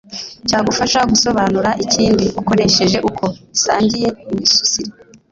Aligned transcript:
cyagufasha 0.47 0.99
gusobanura 1.11 1.69
ikindi 1.83 2.25
ukoresheje 2.39 2.97
uko 3.09 3.23
bisangiye 3.51 4.09
imisusire 4.31 4.91